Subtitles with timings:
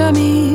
[0.00, 0.49] Show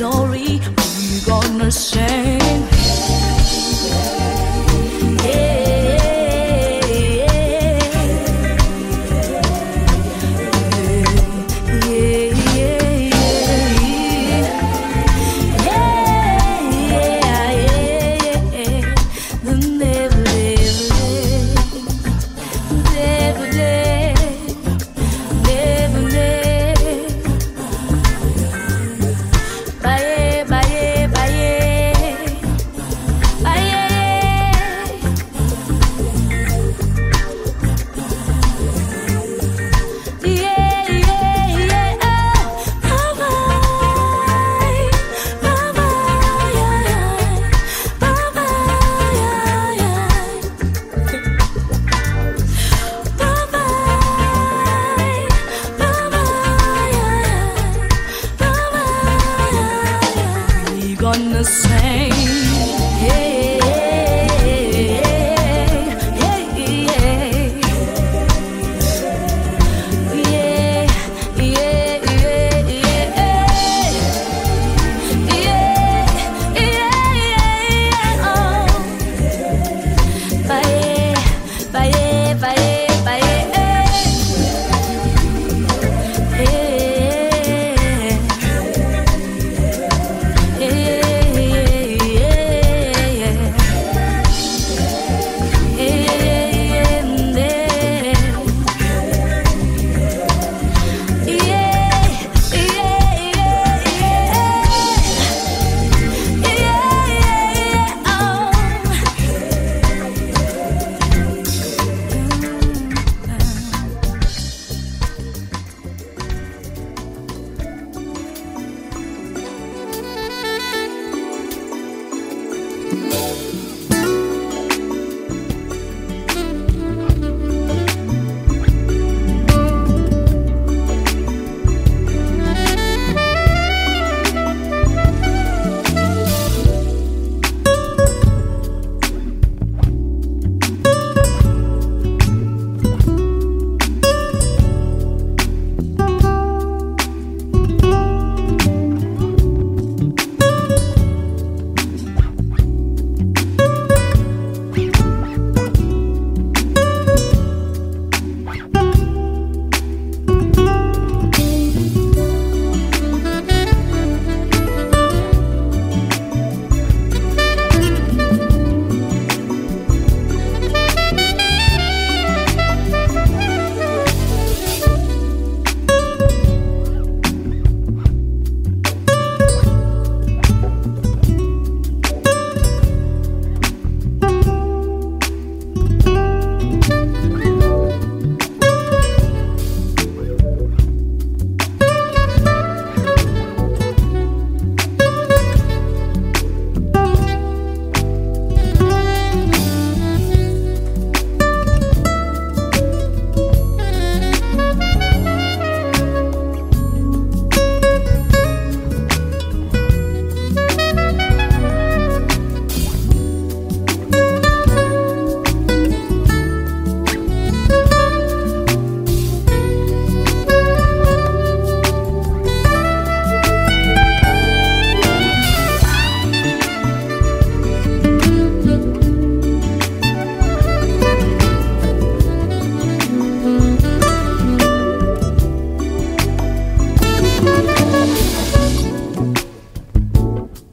[0.00, 2.29] story we're gonna sing.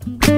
[0.07, 0.36] Bye.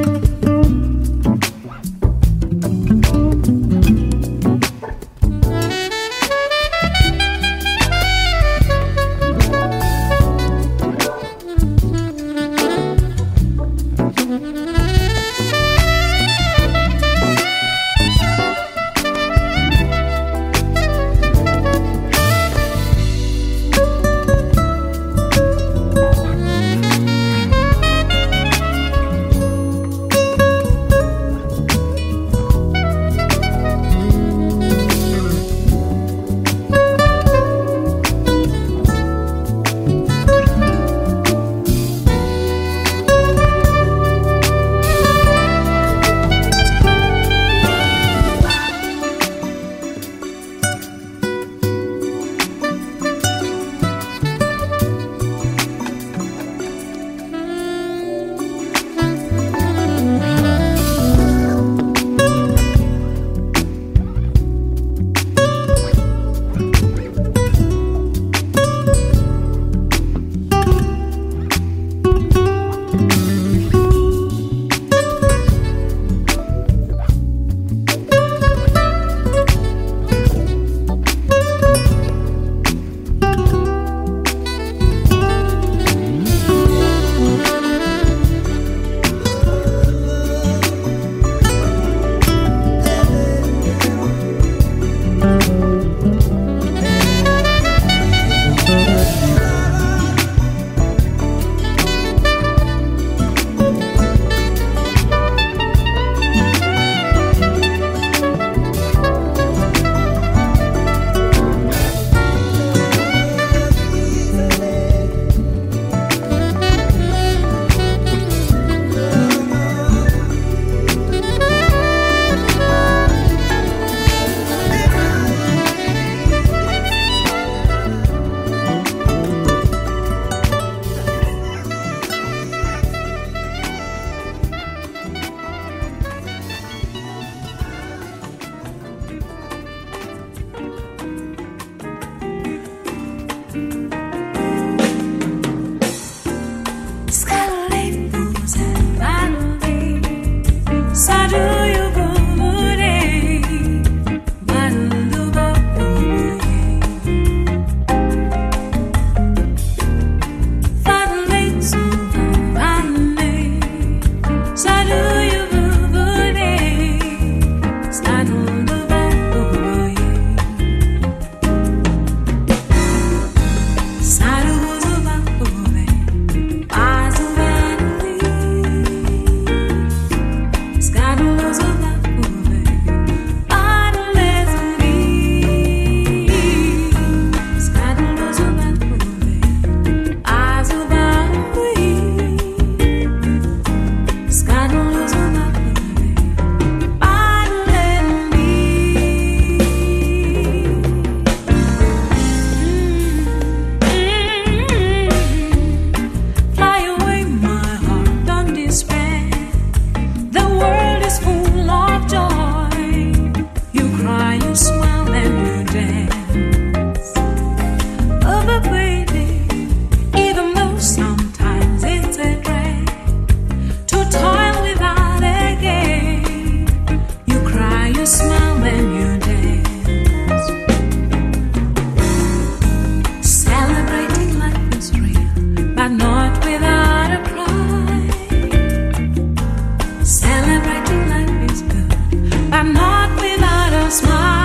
[243.89, 244.38] Smile.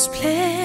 [0.00, 0.59] this place.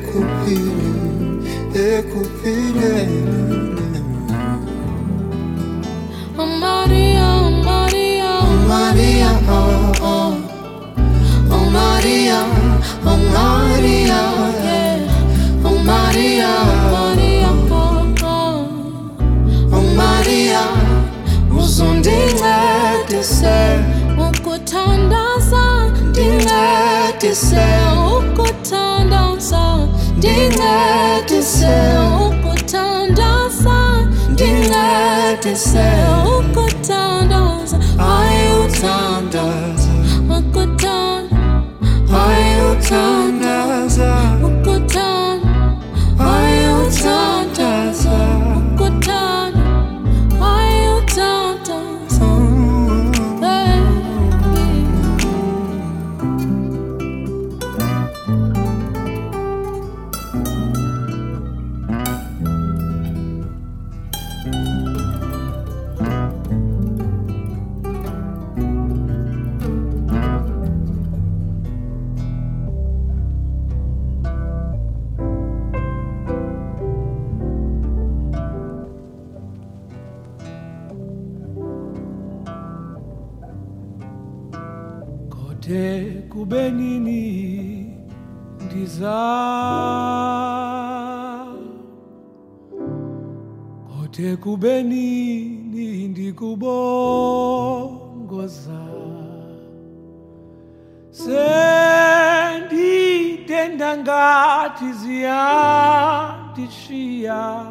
[0.00, 2.96] ekupile ekupile.
[6.38, 10.34] Oh, Maria oh, Maria oh, Maria oh oh.
[11.52, 12.40] Oh Maria
[13.04, 14.20] Oh Maria.
[14.64, 15.64] yeah.
[15.64, 16.52] Oh Maria.
[16.94, 18.60] Maria oh oh
[19.72, 20.64] Oh Maria
[21.58, 23.58] uzundincedise
[24.28, 25.64] ukutandaza
[26.08, 27.66] ndincedise
[35.50, 36.19] ukuthandaza
[94.20, 98.80] Kode kube nini ndikubongoza.
[102.70, 107.66] Senditenda ngati ziyandishiya.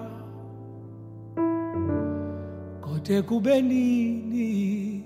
[2.82, 5.04] Kode kube nini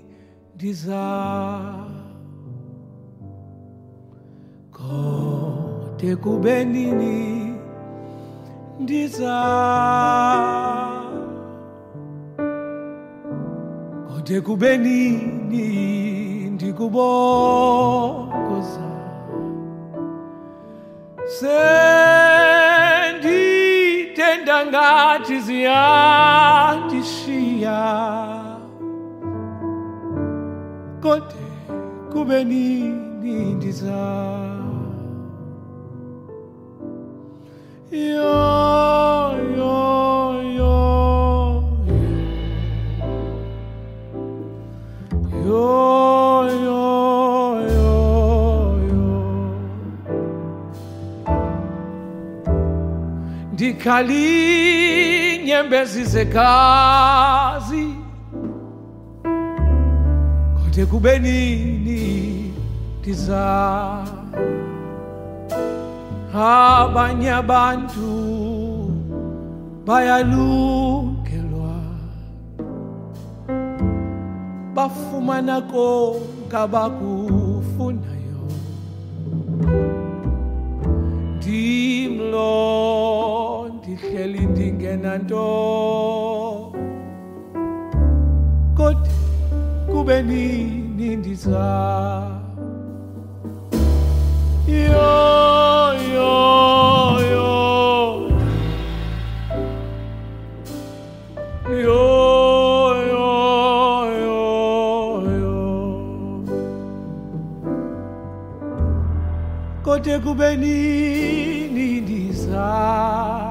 [0.54, 1.04] ndiza.
[4.72, 7.54] Kote kube nini
[8.80, 9.34] ndiza
[14.24, 18.80] Kote kube nini ndikubokoza.
[23.34, 27.80] Senditenda ngati ziyandishiya.
[31.02, 31.36] Kote
[32.12, 34.24] kube nini ndiza.
[37.92, 38.34] Yo,
[53.84, 57.86] Ndikali nyembezi zekazi.
[60.64, 62.54] Kote kube nini
[63.02, 64.04] tiza?
[66.34, 68.08] Abanye abantu
[69.86, 71.74] bayalungelwa.
[74.74, 78.48] Bafumana konke abakufunayo
[81.36, 83.13] ndimlo
[84.24, 85.44] ndihleli ndingenanto.
[88.76, 89.08] Kodwa
[89.92, 92.30] kube nini ndiza?
[94.66, 97.54] Yo yo yo.
[101.82, 102.04] Yo
[109.82, 113.43] kote kube nini ndiza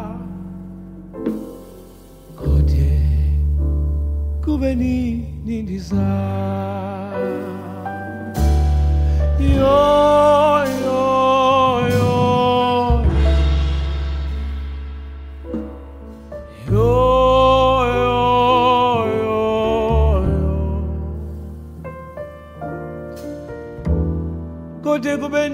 [4.53, 5.95] kube nini ndiza
[9.39, 9.79] yo
[10.83, 11.01] yo
[11.89, 12.13] yo
[16.71, 16.89] yo
[17.95, 18.15] yo
[18.77, 19.39] yo yo
[24.83, 25.49] kote kube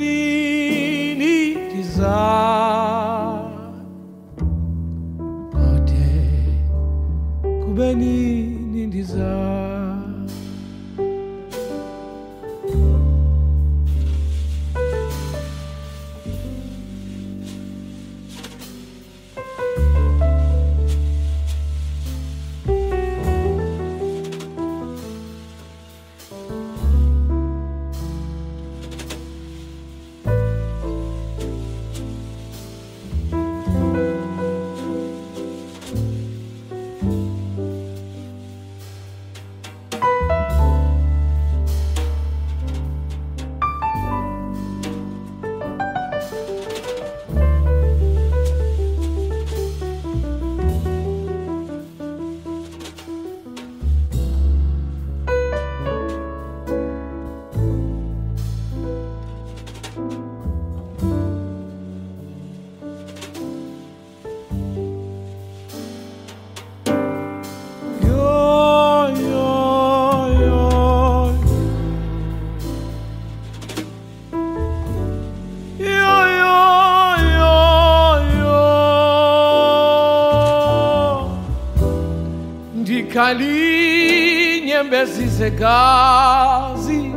[83.20, 87.12] zikhali nyembezi zegazi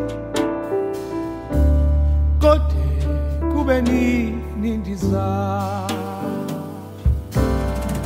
[2.41, 2.75] kode
[3.53, 5.27] kube nini ndiza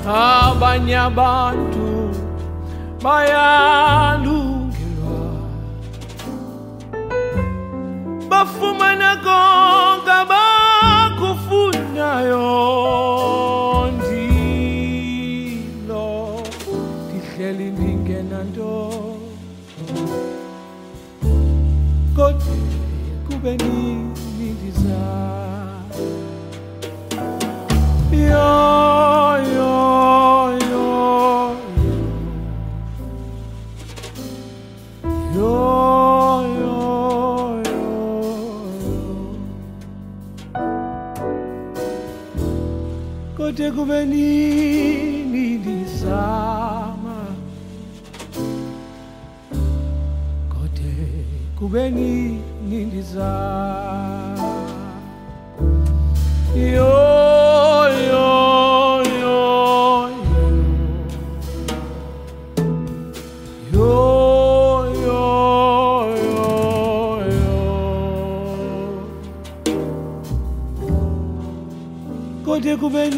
[0.07, 2.11] abanye abantu
[3.03, 5.19] bayalungelwa
[8.29, 9.17] bafumana
[17.37, 18.93] ndihleli ndingenanto
[22.17, 22.57] kodwa
[23.27, 24.13] kube nini
[28.13, 28.49] yo
[29.55, 29.75] yo
[30.71, 30.87] yo
[31.75, 31.97] yo.
[35.37, 35.55] Yo
[43.37, 44.76] kodwa kube nini
[51.67, 54.39] kube nini ndizama
[56.55, 56.95] yo
[58.09, 58.29] yo
[59.21, 60.11] yo.
[63.73, 65.23] Yo yo
[66.27, 66.47] yo
[67.33, 67.59] yo.
[72.45, 73.11] Kodwa kube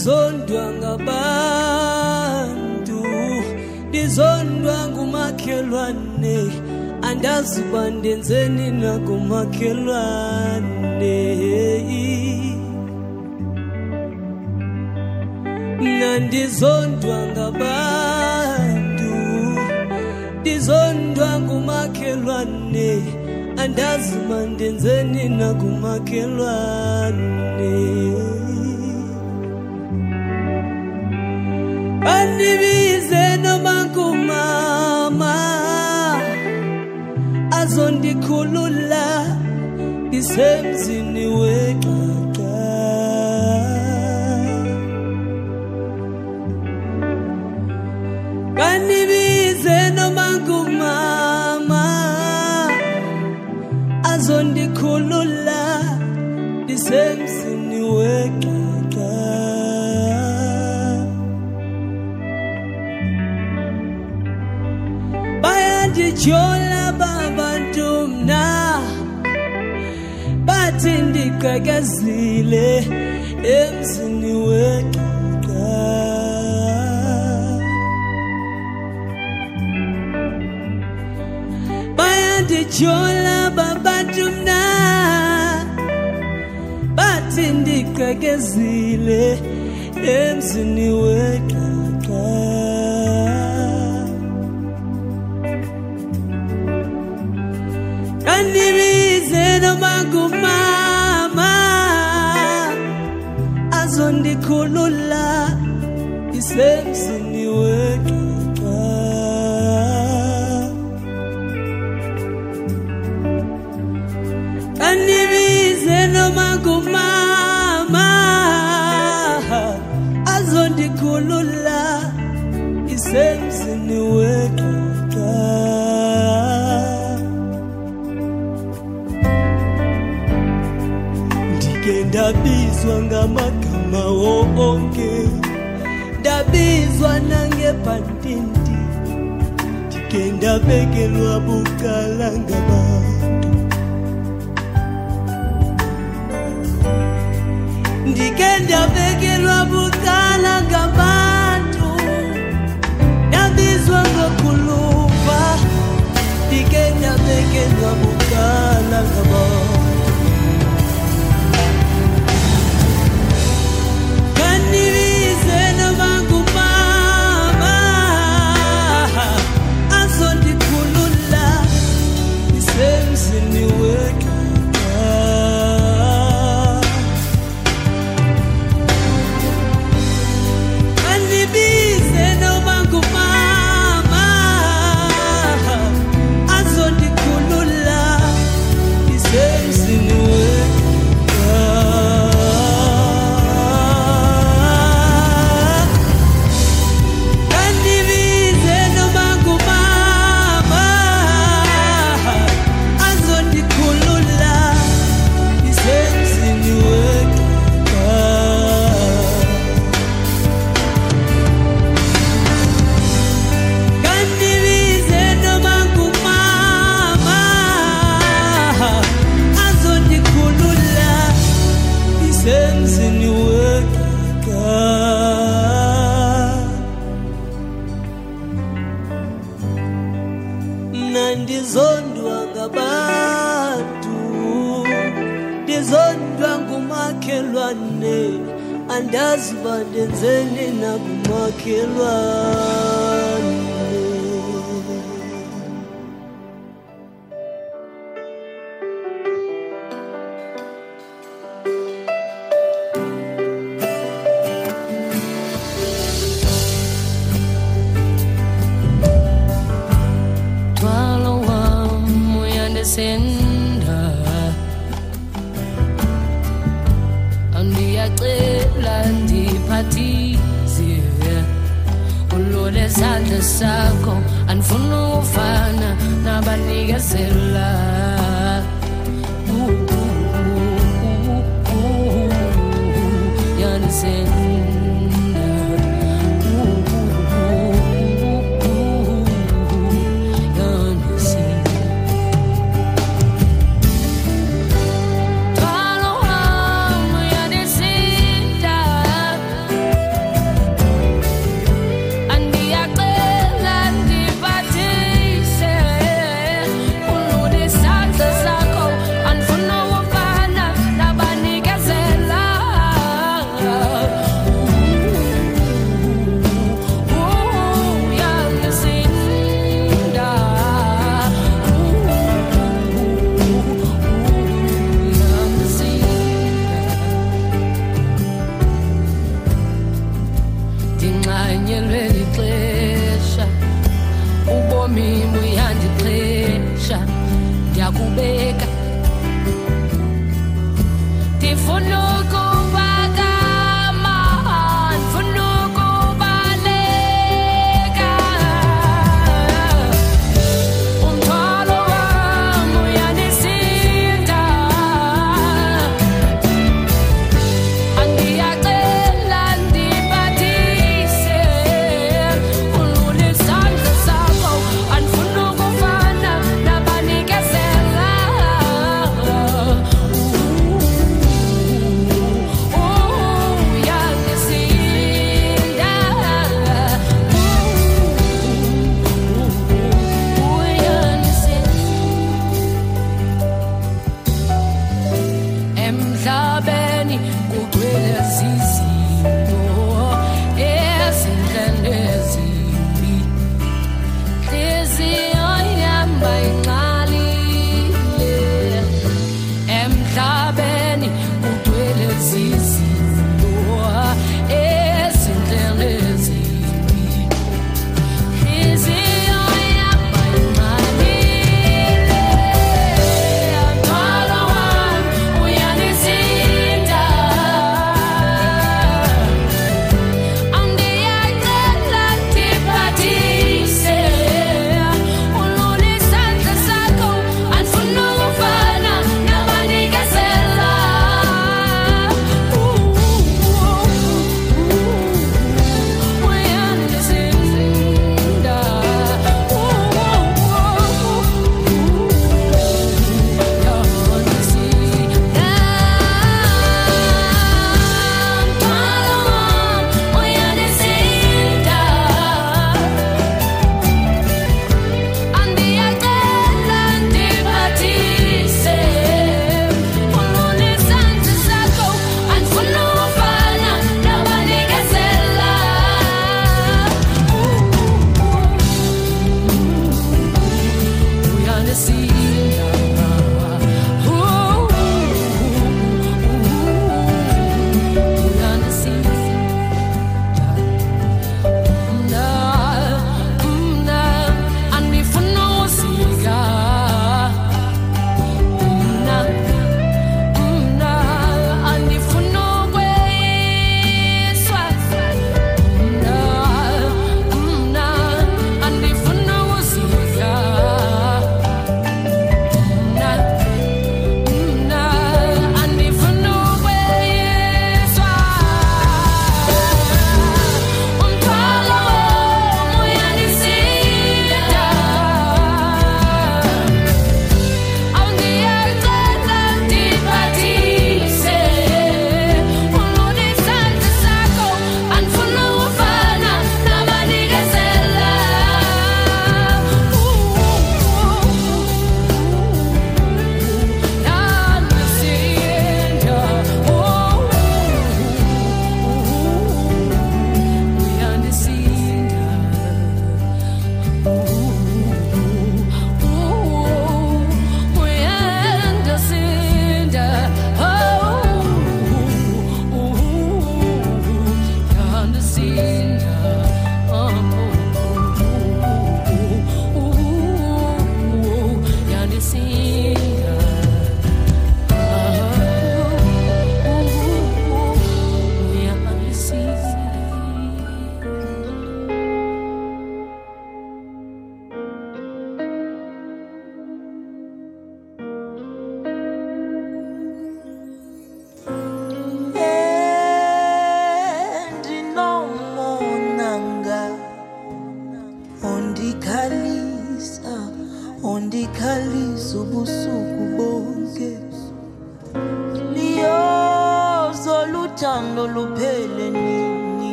[0.00, 3.00] ndizondwa ngabantu
[3.88, 6.36] ndizondwa ngumakhelwane.
[7.08, 11.16] Andazi uba ndenzeni nakumakhelwane
[15.80, 19.12] mna ndizondwa ngabantu
[20.40, 22.90] ndizondwa ngumakhelwane.
[23.62, 27.72] Andazi uba ndenzeni nakumakhelwane
[32.40, 35.34] bandibize noma ngumama.
[37.60, 39.06] Azondikhulula
[40.06, 40.99] ndisemzini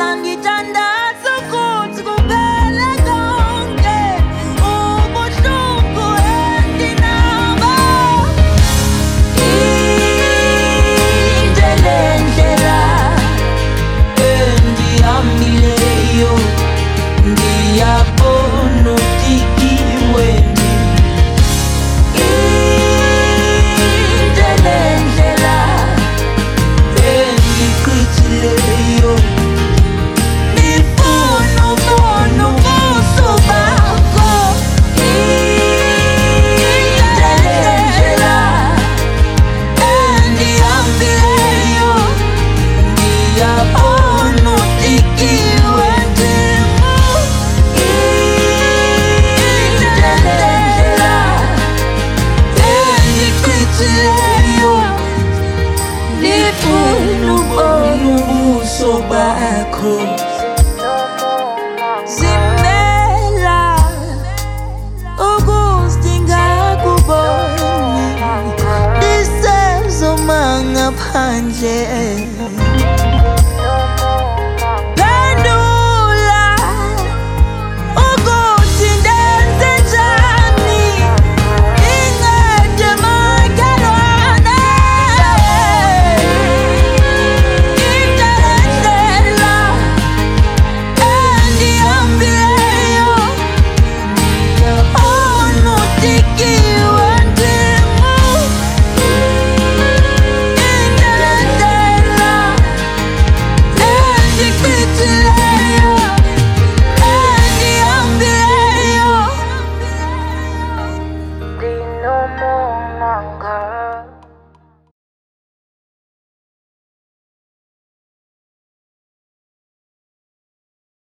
[0.00, 0.91] ndihlala